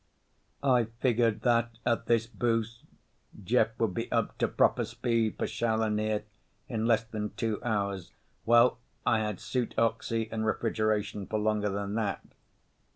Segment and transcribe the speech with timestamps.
[0.63, 2.85] I figured that at this boost
[3.43, 6.23] Jeff would be up to proper speed for Shaula near
[6.67, 8.11] in less than two hours.
[8.43, 12.25] Well, I had suit oxy and refrigeration for longer than that.